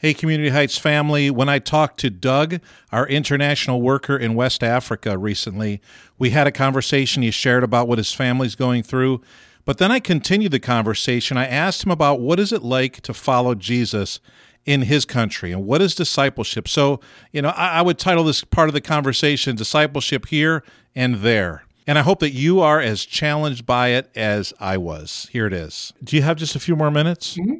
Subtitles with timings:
[0.00, 1.28] Hey, Community Heights family.
[1.28, 2.60] When I talked to Doug,
[2.92, 5.80] our international worker in West Africa recently,
[6.20, 7.24] we had a conversation.
[7.24, 9.22] He shared about what his family's going through.
[9.64, 11.36] But then I continued the conversation.
[11.36, 14.20] I asked him about what is it like to follow Jesus
[14.64, 16.68] in his country and what is discipleship.
[16.68, 17.00] So,
[17.32, 20.62] you know, I, I would title this part of the conversation Discipleship Here
[20.94, 21.64] and There.
[21.88, 25.28] And I hope that you are as challenged by it as I was.
[25.32, 25.92] Here it is.
[26.04, 27.36] Do you have just a few more minutes?
[27.36, 27.54] Mm-hmm.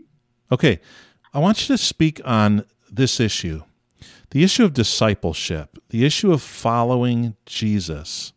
[0.52, 0.79] Okay.
[1.32, 3.62] I want you to speak on this issue
[4.30, 8.34] the issue of discipleship, the issue of following Jesus.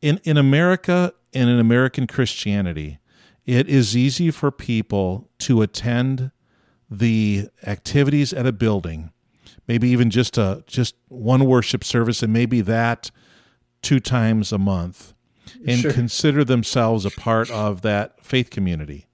[0.00, 2.98] In, in America and in American Christianity,
[3.46, 6.32] it is easy for people to attend
[6.90, 9.12] the activities at a building,
[9.68, 13.12] maybe even just a just one worship service, and maybe that
[13.80, 15.14] two times a month,
[15.66, 15.92] and Sure.
[15.92, 19.06] consider themselves a part of that faith community.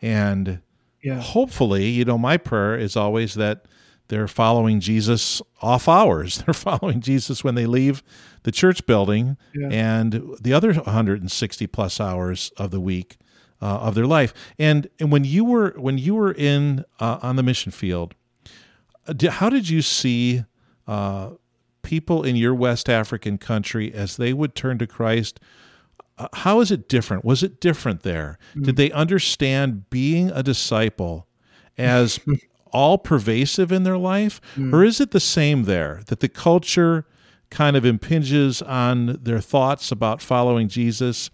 [0.00, 0.60] And
[1.02, 1.20] Yeah.
[1.20, 3.66] hopefully, you know, my prayer is always that
[4.08, 6.38] they're following Jesus off hours.
[6.46, 8.02] They're following Jesus when they leave
[8.44, 9.68] the church building Yeah.
[9.70, 13.18] and the other 160 plus hours of the week
[13.60, 14.32] uh, of their life.
[14.58, 18.14] And and when you were when you were in uh, on the mission field,
[19.06, 20.44] uh, how did you see
[20.86, 21.30] uh,
[21.82, 25.38] people in your West African country as they would turn to Christ?
[26.18, 27.24] Uh, how is it different?
[27.24, 28.38] Was it different there?
[28.60, 31.26] Did they understand being a disciple
[31.76, 32.18] as
[32.72, 34.40] all pervasive in their life?
[34.72, 37.06] Or is it the same there that the culture
[37.50, 41.30] kind of impinges on their thoughts about following Jesus?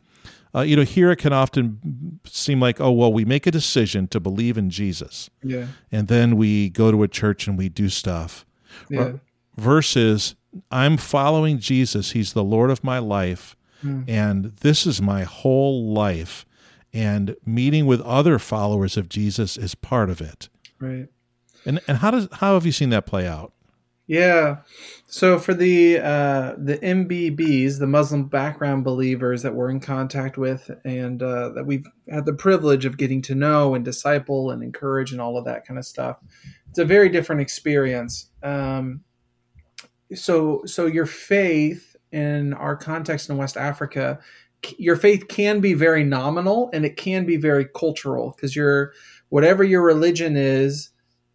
[0.55, 4.06] Uh, you know, here it can often seem like, oh, well, we make a decision
[4.06, 5.66] to believe in Jesus, Yeah.
[5.90, 8.46] and then we go to a church and we do stuff
[8.88, 9.14] Yeah.
[9.56, 10.36] versus
[10.70, 12.12] I'm following Jesus.
[12.12, 16.46] He's the Lord of my life, and this is my whole life.
[16.92, 20.48] And meeting with other followers of Jesus is part of it.
[20.78, 21.08] Right.
[21.66, 23.52] And and how does how have you seen that play out?
[24.06, 24.58] Yeah.
[25.06, 30.70] So for the uh, the MBBs, the Muslim background believers that we're in contact with,
[30.84, 35.12] and uh, that we've had the privilege of getting to know and disciple and encourage
[35.12, 36.18] and all of that kind of stuff,
[36.68, 38.30] it's a very different experience.
[38.42, 39.01] Um,
[40.14, 44.20] so so your faith in our context in West Africa,
[44.79, 48.92] your faith can be very nominal and it can be very cultural because your
[49.29, 50.91] whatever your religion is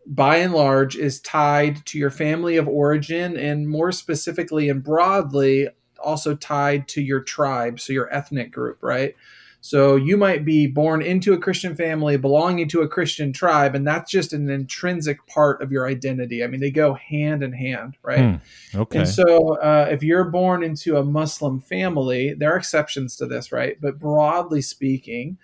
[0.07, 5.67] by and large is tied to your family of origin and more specifically and broadly
[6.01, 9.15] also tied to your tribe so your ethnic group right
[9.61, 13.85] so you might be born into a christian family belonging to a christian tribe and
[13.85, 17.97] that's just an intrinsic part of your identity i mean they go hand in hand
[18.03, 18.35] right Hmm.
[18.75, 18.99] Okay.
[18.99, 23.51] and so, uh, if you're born into a Muslim family, there are exceptions to this,
[23.51, 23.77] right?
[23.81, 25.37] But broadly speaking,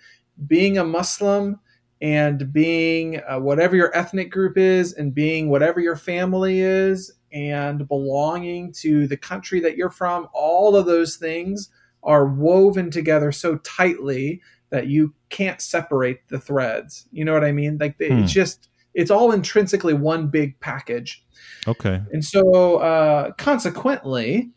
[0.46, 1.58] being a Muslim
[2.00, 7.88] and being uh, whatever your ethnic group is, and being whatever your family is, and
[7.88, 11.70] belonging to the country that you're from, all of those things
[12.06, 14.40] are woven together so tightly
[14.70, 17.06] that you can't separate the threads.
[17.12, 17.76] You know what I mean?
[17.78, 18.20] Like they- Hmm.
[18.20, 21.22] it's just it's all intrinsically one big package.
[21.68, 22.00] okay.
[22.12, 24.52] And so, uh, consequently,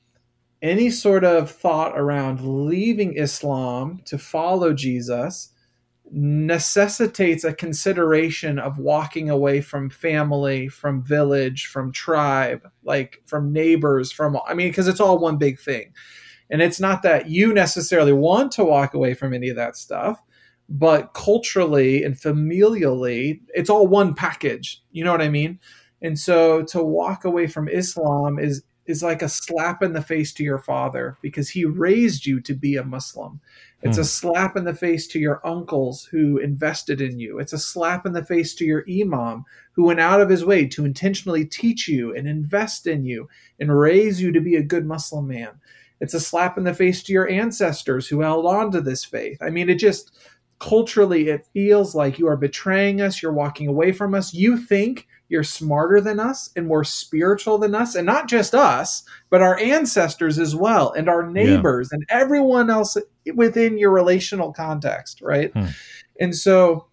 [0.62, 5.50] any sort of thought around leaving Islam to follow Jesus
[6.10, 14.12] necessitates a consideration of walking away from family, from village, from tribe, like from neighbors,
[14.12, 15.94] from, I mean, because it's all one big thing.
[16.50, 20.22] And it's not that you necessarily want to walk away from any of that stuff,
[20.68, 24.82] but culturally and familially, it's all one package.
[24.92, 25.60] You know what I mean?
[26.02, 30.34] And so to walk away from Islam is is like a slap in the face
[30.34, 33.40] to your father because he raised you to be a Muslim.
[33.84, 34.02] It's Hmm.
[34.02, 37.38] a slap in the face to your uncles who invested in you.
[37.38, 40.66] It's a slap in the face to your imam who went out of his way
[40.70, 43.30] to intentionally teach you and invest in you
[43.60, 45.60] and raise you to be a good Muslim man.
[46.00, 49.38] It's a slap in the face to your ancestors who held on to this faith.
[49.42, 50.18] I mean, it just
[50.60, 54.34] culturally it feels like you are betraying us, you're walking away from us.
[54.34, 59.04] You think you're smarter than us and more spiritual than us, and not just us,
[59.30, 62.98] but our ancestors as well, and our neighbors and everyone else
[63.36, 65.51] within your relational context, right?
[65.54, 65.68] Hmm.
[66.19, 66.88] And so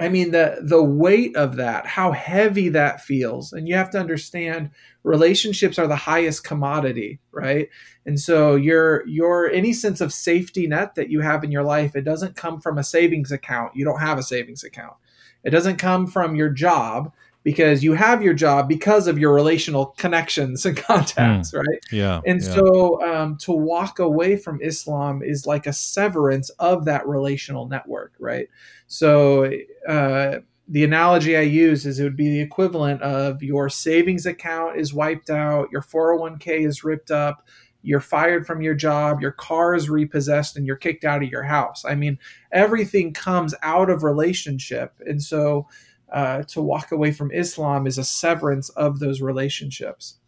[0.00, 3.98] I mean the the weight of that, how heavy that feels, and you have to
[3.98, 4.70] understand
[5.02, 7.68] relationships are the highest commodity, right?
[8.06, 11.96] And so your your any sense of safety net that you have in your life,
[11.96, 13.74] it doesn't come from a savings account.
[13.74, 14.94] You don't have a savings account.
[15.42, 17.12] It doesn't come from your job
[17.48, 21.80] because you have your job because of your relational connections and contacts, right?
[21.90, 22.20] Yeah.
[22.26, 22.54] And yeah.
[22.54, 28.12] so um, to walk away from Islam is like a severance of that relational network,
[28.18, 28.50] right?
[28.86, 29.50] So
[29.88, 34.78] uh, the analogy I use is it would be the equivalent of your savings account
[34.78, 37.46] is wiped out, your 401k is ripped up,
[37.80, 41.44] you're fired from your job, your car is repossessed, and you're kicked out of your
[41.44, 41.82] house.
[41.86, 42.18] I mean,
[42.52, 44.92] everything comes out of relationship.
[45.06, 45.66] And so
[46.12, 50.18] uh, to walk away from Islam is a severance of those relationships.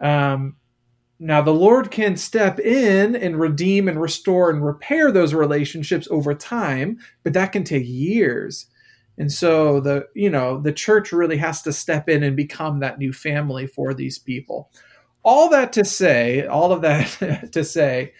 [0.00, 0.56] Um,
[1.20, 6.32] now, the Lord can step in and redeem and restore and repair those relationships over
[6.32, 8.66] time, but that can take years.
[9.18, 12.98] And so the you know the church really has to step in and become that
[12.98, 14.70] new family for these people.
[15.24, 18.12] All that to say, all of that to say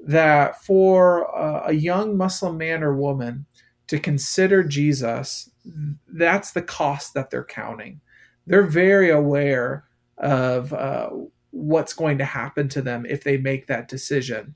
[0.00, 1.24] that for
[1.66, 3.44] a young Muslim man or woman
[3.88, 5.50] to consider Jesus,
[6.08, 8.00] that's the cost that they're counting.
[8.46, 9.84] They're very aware
[10.18, 11.10] of uh,
[11.50, 14.54] what's going to happen to them if they make that decision.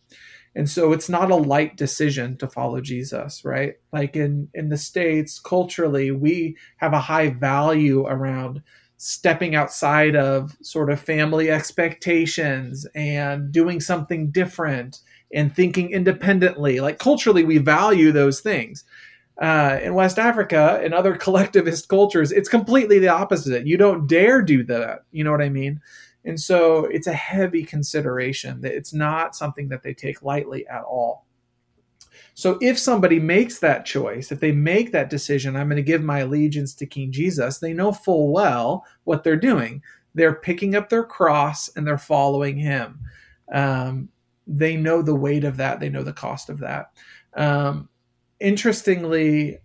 [0.55, 3.75] And so it's not a light decision to follow Jesus, right?
[3.93, 8.63] Like in in the states culturally we have a high value around
[8.97, 15.01] stepping outside of sort of family expectations and doing something different
[15.33, 16.81] and thinking independently.
[16.81, 18.85] Like culturally we value those things.
[19.41, 23.67] Uh, in West Africa and other collectivist cultures, it's completely the opposite.
[23.67, 25.05] You don't dare do that.
[25.13, 25.81] You know what I mean?
[26.25, 30.83] And so it's a heavy consideration that it's not something that they take lightly at
[30.83, 31.25] all.
[32.35, 36.03] So if somebody makes that choice, if they make that decision, I'm going to give
[36.03, 39.83] my allegiance to King Jesus, they know full well what they're doing.
[40.15, 43.01] They're picking up their cross and they're following him.
[43.53, 44.09] Um,
[44.47, 46.93] they know the weight of that, they know the cost of that.
[47.35, 47.89] Um,
[48.41, 49.59] interestingly,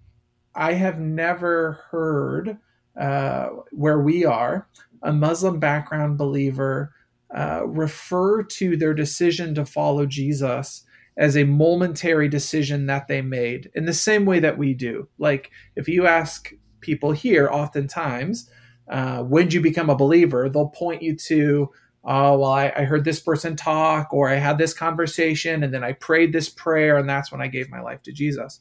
[0.53, 2.57] I have never heard
[2.99, 4.67] uh, where we are
[5.03, 6.93] a Muslim background believer
[7.35, 10.83] uh, refer to their decision to follow Jesus
[11.17, 15.07] as a momentary decision that they made in the same way that we do.
[15.17, 16.51] Like if you ask
[16.81, 18.49] people here, oftentimes,
[18.89, 20.49] uh, when you become a believer?
[20.49, 21.71] They'll point you to,
[22.05, 25.83] oh, well, I, I heard this person talk, or I had this conversation, and then
[25.83, 28.59] I prayed this prayer, and that's when I gave my life to Jesus.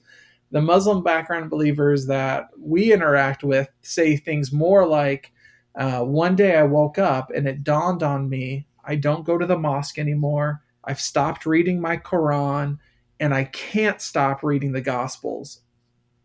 [0.51, 5.33] The Muslim background believers that we interact with say things more like,
[5.77, 9.47] uh, one day I woke up and it dawned on me I don't go to
[9.47, 10.63] the mosque anymore.
[10.85, 12.79] I've stopped reading my Quran
[13.19, 15.61] and I can't stop reading the Gospels.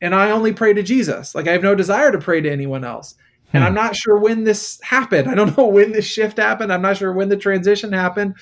[0.01, 1.33] And I only pray to Jesus.
[1.36, 3.16] Like I have no desire to pray to anyone else.
[3.51, 3.57] Hmm.
[3.57, 5.30] And I'm not sure when this happened.
[5.30, 6.72] I don't know when this shift happened.
[6.72, 8.36] I'm not sure when the transition happened.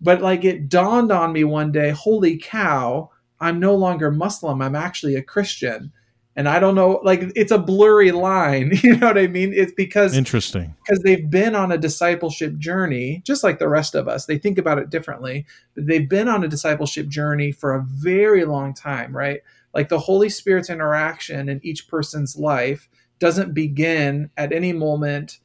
[0.00, 4.60] But like it dawned on me one day holy cow, I'm no longer Muslim.
[4.60, 5.92] I'm actually a Christian
[6.36, 8.72] and I don't know, like it's a blurry line.
[8.84, 9.52] You know what I mean?
[9.54, 14.08] It's because interesting because they've been on a discipleship journey, just like the rest of
[14.08, 14.26] us.
[14.26, 18.44] They think about it differently, but they've been on a discipleship journey for a very
[18.44, 19.40] long time, right?
[19.72, 22.88] Like the Holy Spirit's interaction in each person's life
[23.18, 25.38] doesn't begin at any moment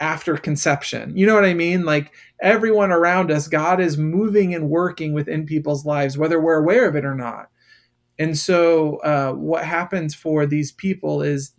[0.00, 1.16] after conception.
[1.16, 1.84] You know what I mean?
[1.84, 6.88] Like everyone around us, God is moving and working within people's lives, whether we're aware
[6.88, 7.48] of it or not.
[8.18, 11.52] And so, uh, what happens for these people is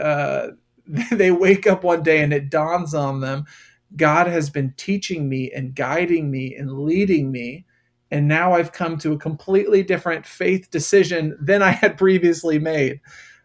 [0.00, 0.48] uh,
[1.10, 3.46] they wake up one day and it dawns on them
[3.94, 7.66] God has been teaching me and guiding me and leading me.
[8.10, 13.00] And now I've come to a completely different faith decision than I had previously made.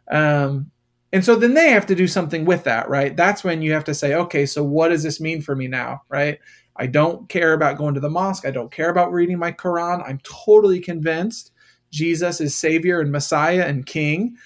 [0.10, 0.72] Um,
[1.14, 3.16] and so then they have to do something with that, right?
[3.16, 6.04] That's when you have to say, okay, so what does this mean for me now,
[6.10, 6.40] right?
[6.78, 8.46] I don't care about going to the mosque.
[8.46, 10.08] I don't care about reading my Quran.
[10.08, 11.52] I'm totally convinced
[11.92, 14.38] Jesus is Savior and Messiah and King.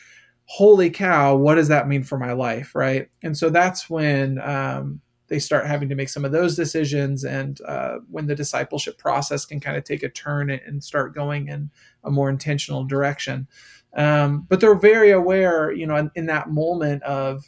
[0.45, 3.09] Holy cow, what does that mean for my life, right?
[3.23, 7.59] And so that's when um, they start having to make some of those decisions, and
[7.61, 11.71] uh, when the discipleship process can kind of take a turn and start going in
[12.03, 13.47] a more intentional direction.
[13.95, 17.43] Um, but they're very aware, you know, in, in that moment of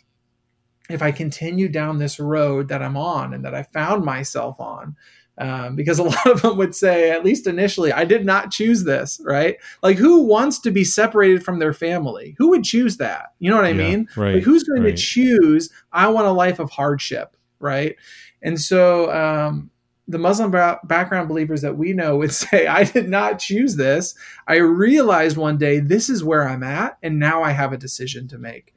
[0.89, 4.95] if I continue down this road that I'm on and that I found myself on,
[5.37, 8.83] um, because a lot of them would say, at least initially, I did not choose
[8.83, 9.57] this, right?
[9.83, 12.35] Like, who wants to be separated from their family?
[12.37, 13.33] Who would choose that?
[13.39, 14.09] You know what I yeah, mean?
[14.15, 14.95] Right, like, who's going right.
[14.95, 17.95] to choose, I want a life of hardship, right?
[18.41, 19.69] And so, um,
[20.07, 24.15] the Muslim ba- background believers that we know would say, I did not choose this.
[24.47, 28.27] I realized one day this is where I'm at, and now I have a decision
[28.29, 28.73] to make.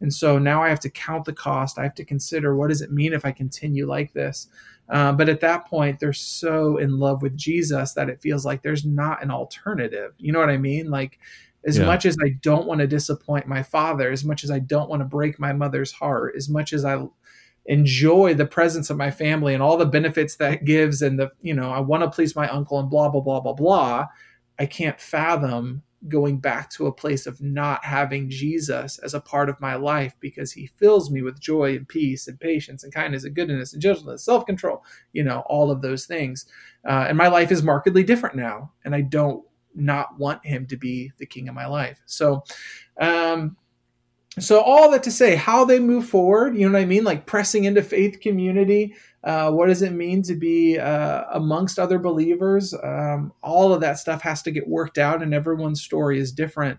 [0.00, 1.78] And so now I have to count the cost.
[1.78, 4.48] I have to consider what does it mean if I continue like this?
[4.88, 8.62] Uh, but at that point, they're so in love with Jesus that it feels like
[8.62, 10.12] there's not an alternative.
[10.18, 10.90] You know what I mean?
[10.90, 11.20] Like,
[11.64, 11.86] as yeah.
[11.86, 15.00] much as I don't want to disappoint my father, as much as I don't want
[15.00, 17.06] to break my mother's heart, as much as I
[17.66, 21.54] enjoy the presence of my family and all the benefits that gives, and the, you
[21.54, 24.06] know, I want to please my uncle and blah, blah, blah, blah, blah,
[24.58, 29.48] I can't fathom going back to a place of not having Jesus as a part
[29.48, 33.24] of my life because he fills me with joy and peace and patience and kindness
[33.24, 36.46] and goodness and gentleness, self control, you know, all of those things.
[36.88, 38.72] Uh, and my life is markedly different now.
[38.84, 42.00] And I don't not want him to be the king of my life.
[42.06, 42.42] So,
[43.00, 43.56] um,
[44.38, 47.04] so all that to say how they move forward you know what i mean?
[47.04, 51.98] Like pressing into faith community uh, what does it mean to be uh, amongst other
[51.98, 52.74] believers?
[52.74, 56.78] Um, all of that stuff has to get worked out and everyone's story is different.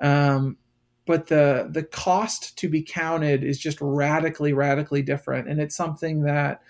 [0.00, 0.56] Um,
[1.06, 5.48] but the the cost to be counted is just radically radically different.
[5.48, 6.62] And it's something that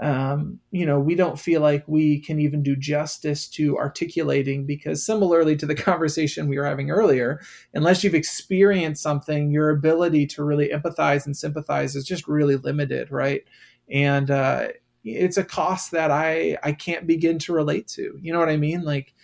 [0.00, 5.06] um, you know, we don't feel like we can even do justice to articulating because,
[5.06, 7.40] similarly to the conversation we were having earlier,
[7.74, 13.12] unless you've experienced something, your ability to really empathize and sympathize is just really limited,
[13.12, 13.42] right?
[13.88, 14.68] And uh,
[15.04, 18.18] it's a cost that I I can't begin to relate to.
[18.20, 18.82] You know what I mean?
[18.82, 19.14] Like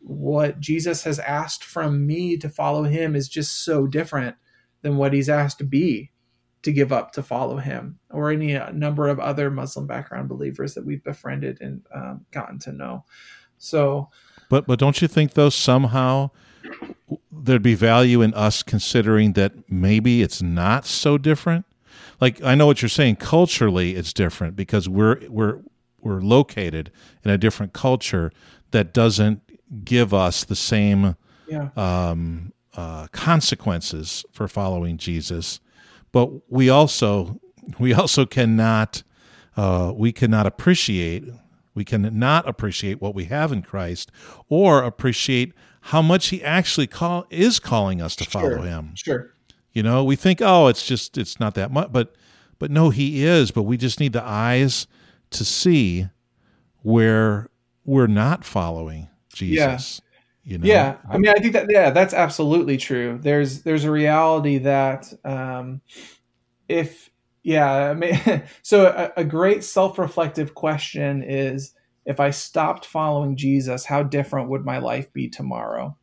[0.00, 4.36] what Jesus has asked from me to follow Him is just so different
[4.82, 6.10] than what He's asked to be
[6.66, 10.74] to give up to follow him or any uh, number of other Muslim background believers
[10.74, 13.04] that we've befriended and um, gotten to know.
[13.56, 14.10] So,
[14.50, 16.30] but but don't you think though somehow
[17.30, 21.66] there'd be value in us considering that maybe it's not so different?
[22.20, 25.60] Like I know what you're saying culturally it's different because we're we're
[26.00, 26.90] we're located
[27.24, 28.32] in a different culture
[28.72, 29.40] that doesn't
[29.84, 31.14] give us the same
[31.46, 31.68] yeah.
[31.76, 35.60] um, uh, consequences for following Jesus
[36.16, 37.38] but we also
[37.78, 39.02] we also cannot
[39.54, 41.24] uh, we cannot appreciate
[41.74, 44.10] we cannot appreciate what we have in Christ
[44.48, 48.92] or appreciate how much he actually call is calling us to follow sure, him.
[48.94, 49.34] Sure.
[49.74, 52.14] You know, we think, oh, it's just it's not that much, but
[52.58, 53.50] but no, he is.
[53.50, 54.86] But we just need the eyes
[55.32, 56.08] to see
[56.80, 57.50] where
[57.84, 60.00] we're not following Jesus.
[60.46, 60.52] Yeah.
[60.52, 60.66] You know?
[60.66, 60.96] Yeah.
[61.10, 63.18] I mean, I think that yeah, that's absolutely true.
[63.20, 65.80] There's there's a reality that um,
[66.68, 67.10] if
[67.42, 68.18] yeah, I mean,
[68.62, 71.74] so a, a great self-reflective question is
[72.04, 75.96] if I stopped following Jesus, how different would my life be tomorrow?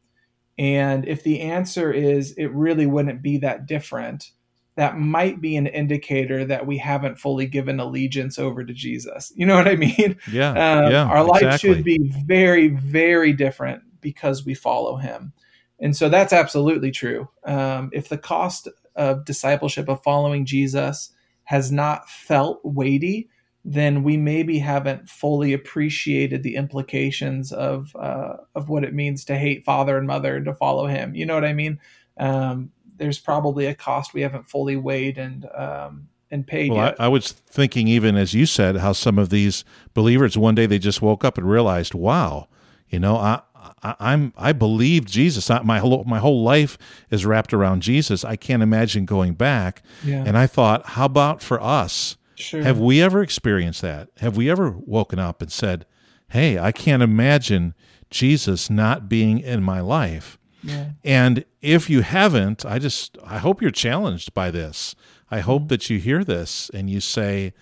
[0.58, 4.32] And if the answer is it really wouldn't be that different,
[4.76, 9.32] that might be an indicator that we haven't fully given allegiance over to Jesus.
[9.36, 10.18] You know what I mean?
[10.32, 10.50] Yeah.
[10.50, 11.76] Um, yeah our life exactly.
[11.76, 15.34] should be very, very different because we follow him.
[15.80, 17.30] And so that's absolutely true.
[17.46, 21.12] Um, if the cost of discipleship of following Jesus
[21.46, 23.30] has not felt weighty,
[23.66, 29.38] then we maybe haven't fully appreciated the implications of uh, of what it means to
[29.38, 31.16] hate father and mother and to follow Him.
[31.16, 31.80] You know what I mean?
[32.18, 36.96] Um, there's probably a cost we haven't fully weighed and um, and paid well, yet.
[37.00, 40.66] I, I was thinking, even as you said, how some of these believers one day
[40.66, 42.48] they just woke up and realized, wow,
[42.90, 43.42] you know, I
[43.84, 45.50] I, am I believe Jesus.
[45.50, 46.78] I, my whole my whole life
[47.10, 48.24] is wrapped around Jesus.
[48.24, 49.84] I can't imagine going back.
[50.04, 50.24] Yeah.
[50.26, 52.18] And I thought, how about for us?
[52.36, 52.64] Sure.
[52.64, 54.10] Have we ever experienced that?
[54.18, 55.86] Have we ever woken up and said,
[56.30, 57.74] "Hey, I can't imagine
[58.10, 60.38] Jesus not being in my life"?
[60.64, 60.92] Yeah.
[61.04, 64.96] And if you haven't, I just I hope you're challenged by this.
[65.30, 67.54] I hope that you hear this and you say,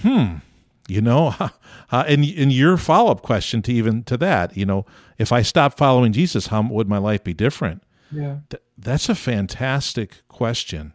[0.00, 0.36] "Hmm,
[0.92, 1.34] you know
[1.90, 4.84] uh, and, and your follow-up question to even to that you know
[5.18, 7.82] if i stopped following jesus how would my life be different?
[8.10, 8.38] Yeah.
[8.50, 10.92] Th- that's a fantastic question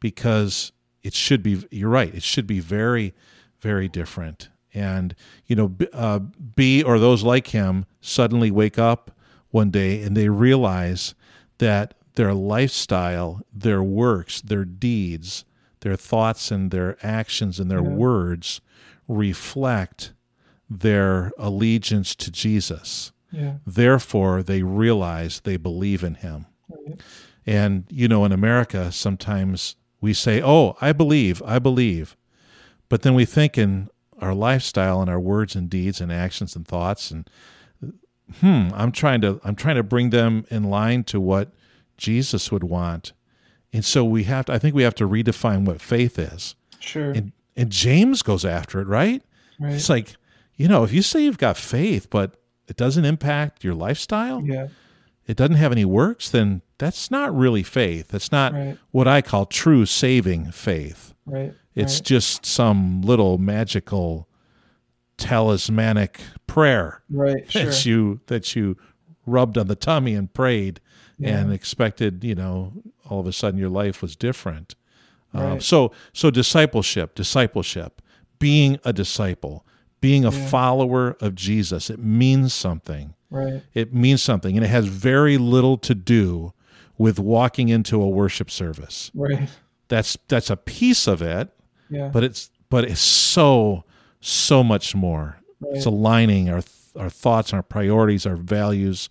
[0.00, 3.14] because it should be you're right it should be very
[3.60, 4.50] very different.
[4.74, 5.14] And
[5.46, 9.10] you know uh, b or those like him suddenly wake up
[9.50, 11.14] one day and they realize
[11.56, 15.44] that their lifestyle their works their deeds
[15.80, 17.88] their thoughts and their actions and their yeah.
[17.88, 18.60] words
[19.08, 20.12] reflect
[20.70, 23.12] their allegiance to Jesus.
[23.32, 23.54] Yeah.
[23.66, 26.46] Therefore, they realize they believe in him.
[27.46, 32.16] And, you know, in America, sometimes we say, Oh, I believe, I believe.
[32.88, 33.88] But then we think in
[34.20, 37.28] our lifestyle and our words and deeds and actions and thoughts and
[38.40, 41.52] hmm, I'm trying to I'm trying to bring them in line to what
[41.96, 43.12] Jesus would want.
[43.72, 46.54] And so we have to I think we have to redefine what faith is.
[46.80, 47.12] Sure.
[47.12, 49.20] And and James goes after it, right?
[49.58, 49.74] Right.
[49.74, 50.16] It's like,
[50.56, 52.36] you know, if you say you've got faith, but
[52.68, 54.68] it doesn't impact your lifestyle, yeah.
[55.26, 58.08] it doesn't have any works, then that's not really faith.
[58.08, 58.78] That's not right.
[58.92, 61.14] what I call true saving faith.
[61.26, 61.52] Right.
[61.74, 62.04] It's right.
[62.04, 64.28] just some little magical
[65.16, 67.92] talismanic prayer right, that sure.
[67.92, 68.76] you that you
[69.26, 70.80] rubbed on the tummy and prayed
[71.18, 71.38] yeah.
[71.38, 72.72] and expected, you know,
[73.08, 74.76] all of a sudden your life was different.
[75.34, 75.62] Um, right.
[75.62, 78.00] so so discipleship, discipleship,
[78.38, 79.64] being a disciple,
[80.00, 80.46] being a Yeah.
[80.48, 81.90] follower of Jesus.
[81.90, 83.14] It means something.
[83.30, 83.62] Right.
[83.74, 86.52] It means something, and it has very little to do
[86.96, 89.10] with walking into a worship service.
[89.14, 89.48] Right.
[89.88, 91.50] That's that's a piece of it,
[91.90, 92.08] Yeah.
[92.08, 93.84] but it's but it's so
[94.20, 95.38] so much more.
[95.72, 96.62] It's aligning our
[96.96, 99.10] our thoughts, our priorities, our values,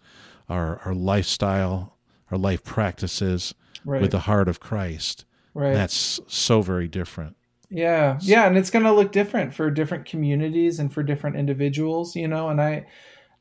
[0.49, 1.95] our our lifestyle,
[2.31, 3.53] our life practices
[3.85, 4.01] right.
[4.01, 5.25] with the heart of Christ.
[5.57, 5.73] Right.
[5.73, 7.35] That's so very different.
[7.69, 12.15] Yeah, yeah, and it's going to look different for different communities and for different individuals,
[12.15, 12.49] you know.
[12.49, 12.85] And I,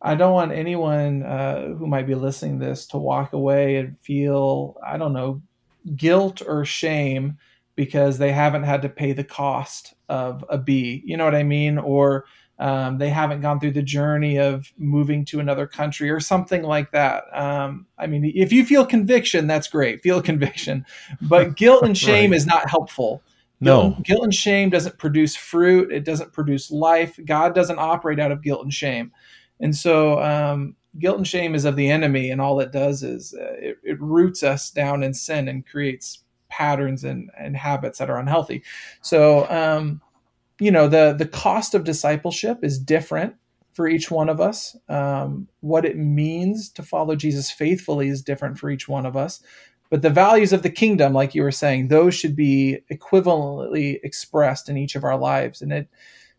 [0.03, 3.99] I don't want anyone uh, who might be listening to this to walk away and
[4.01, 5.43] feel, I don't know,
[5.95, 7.39] guilt or shame
[7.77, 11.03] because they haven't had to pay the cost of a B.
[11.05, 11.79] You know what I mean?
[11.79, 12.25] Or
[12.59, 16.91] um, they haven't gone through the journey of moving to another country or something like
[16.93, 17.25] that.
[17.33, 20.03] Um, I mean, if you feel conviction, that's great.
[20.03, 20.87] Feel conviction,
[21.23, 22.37] but guilt and shame Right.
[22.37, 23.23] is not helpful.
[23.59, 25.91] No, Guilt, guilt and shame doesn't produce fruit.
[25.91, 27.19] It doesn't produce life.
[27.25, 29.13] God doesn't operate out of guilt and shame.
[29.61, 33.35] And so, um, guilt and shame is of the enemy, and all it does is
[33.35, 36.19] uh, it, it roots us down in sin and creates
[36.51, 38.63] patterns and, and habits that are unhealthy.
[39.01, 40.03] So, um,
[40.59, 43.35] you know, the the cost of discipleship is different
[43.73, 44.75] for each one of us.
[44.89, 49.43] Um, what it means to follow Jesus faithfully is different for each one of us.
[49.91, 54.69] But the values of the kingdom, like you were saying, those should be equivalently expressed
[54.69, 55.63] in each of our lives.
[55.63, 55.89] And it,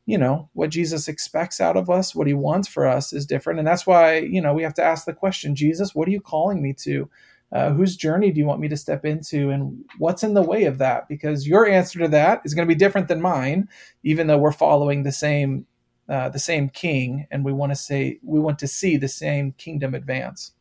[0.05, 3.59] you know, what Jesus expects out of us, what he wants for us is different.
[3.59, 6.21] And that's why, you know, we have to ask the question Jesus, what are you
[6.21, 7.09] calling me to?
[7.51, 9.49] Uh, whose journey do you want me to step into?
[9.49, 11.07] And what's in the way of that?
[11.07, 13.69] Because your answer to that is going to be different than mine,
[14.03, 15.65] even though we're following the same.
[16.09, 19.51] Uh, the same king, and we want to say we want to see the same
[19.57, 20.53] kingdom advance.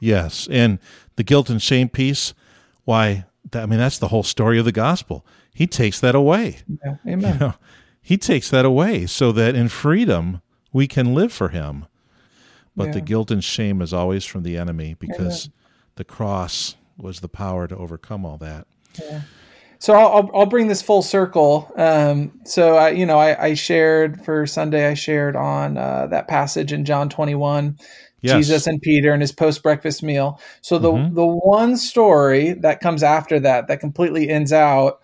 [0.00, 0.78] Yes, and
[1.14, 2.34] the guilt and shame piece.
[2.84, 3.26] Why?
[3.52, 5.24] That, I mean, that's the whole story of the gospel.
[5.54, 6.58] He takes that away.
[6.84, 7.38] Yeah, You amen.
[7.38, 7.54] know,
[8.02, 10.42] he takes that away so that in freedom
[10.72, 11.86] we can live for Him.
[12.76, 15.48] But the guilt and shame is always from the enemy because
[15.94, 18.66] the cross was the power to overcome all that.
[19.78, 21.70] So I'll, I'll, bring this full circle.
[21.76, 24.88] Um, so I, you know, I, I shared for Sunday.
[24.88, 27.78] I shared on uh, that passage in John 21,
[28.22, 28.34] Yes.
[28.34, 30.40] Jesus and Peter and his post breakfast meal.
[30.62, 31.14] So the Mhm.
[31.14, 35.00] the one story that comes after that that completely ends out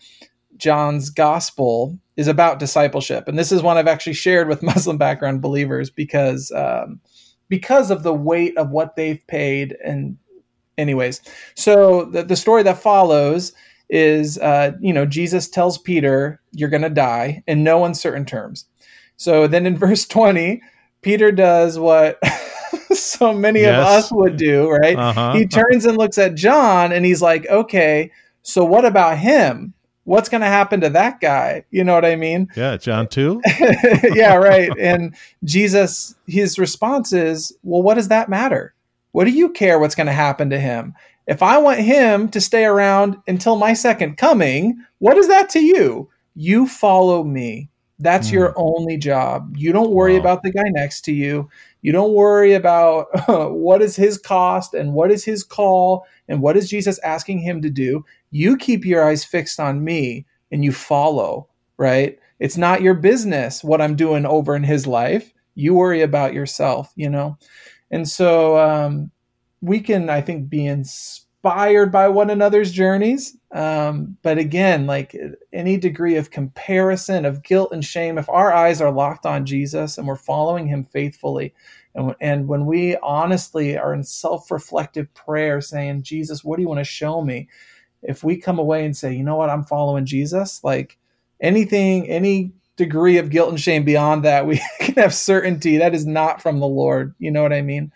[0.56, 5.42] John's gospel is about discipleship, and this is one I've actually shared with Muslim background
[5.42, 7.00] believers because um,
[7.52, 9.76] because of the weight of what they've paid.
[9.84, 10.16] And
[10.78, 11.20] anyways,
[11.54, 13.52] so the, the story that follows
[13.90, 18.64] is uh, you know Jesus tells Peter you're going to die in no uncertain terms.
[19.18, 20.62] So then in verse 20,
[21.02, 22.18] Peter does what
[22.94, 24.96] so many of us would do, right?
[24.96, 25.34] Uh-huh.
[25.34, 29.74] He turns and looks at John and he's like, "Okay, so what about him?
[30.04, 32.48] What's going to happen to that guy?" You know what I mean?
[32.56, 33.40] yeah, John 2.
[34.14, 34.70] yeah, right.
[34.78, 38.74] And Jesus, his response is, Well, what does that matter?
[39.12, 40.94] What do you care what's going to happen to him?
[41.26, 45.60] If I want him to stay around until my second coming, what is that to
[45.60, 46.08] you?
[46.34, 47.68] You follow me.
[47.98, 48.34] That's Hmm.
[48.36, 49.54] your only job.
[49.56, 50.20] You don't worry Wow.
[50.20, 51.48] about the guy next to you.
[51.82, 53.06] You don't worry about
[53.54, 57.62] what is his cost and what is his call and what is Jesus asking him
[57.62, 58.04] to do.
[58.32, 62.18] You keep your eyes fixed on me and you follow, right?
[62.40, 65.32] It's not your business what I'm doing over in his life.
[65.54, 67.38] You worry about yourself, you know?
[67.90, 69.10] And so um,
[69.60, 73.36] we can, I think, be inspired by one another's journeys.
[73.52, 75.14] Um, but again, like
[75.52, 79.98] any degree of comparison, of guilt and shame, if our eyes are locked on Jesus
[79.98, 81.52] and we're following him faithfully,
[81.94, 86.68] and, and when we honestly are in self reflective prayer saying, Jesus, what do you
[86.68, 87.48] want to show me?
[88.02, 90.98] If we come away and say, you know what, I'm following Jesus, like
[91.40, 96.06] anything, any degree of guilt and shame beyond that, we can have certainty that is
[96.06, 97.14] not from the Lord.
[97.18, 97.92] You know what I mean?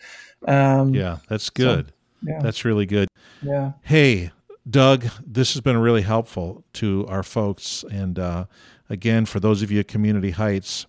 [0.47, 1.93] Um, Yeah, that's good.
[2.23, 3.09] yeah, That's really good.
[3.43, 4.31] yeah, Hey,
[4.69, 7.85] Doug, this has been really helpful to our folks.
[7.91, 8.47] And uh,
[8.91, 10.87] again, for those of you at Community Heights,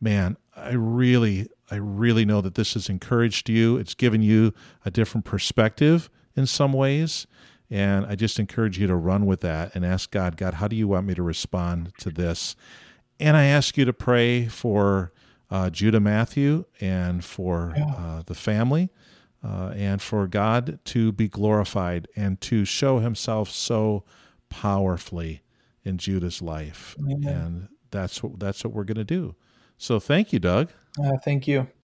[0.00, 3.76] man, I really, I really know that this has encouraged you.
[3.76, 4.52] It's given you
[4.84, 7.26] a different perspective in some ways.
[7.70, 10.76] And I just encourage you to run with that and ask God, God, how do
[10.76, 12.56] you want me to respond to this?
[13.18, 15.12] And I ask you to pray for
[15.50, 18.90] uh, Judah Matthew and for uh, the family
[19.42, 24.04] uh, and for God to be glorified and to show himself so
[24.48, 25.42] powerfully
[25.84, 26.96] in Judah's life.
[27.00, 27.28] Amen.
[27.28, 29.34] And that's what that's what we're going to do.
[29.76, 30.70] So thank you, Doug.
[31.02, 31.68] uh, thank you.